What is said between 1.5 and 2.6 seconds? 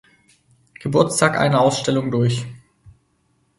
Ausstellung durch.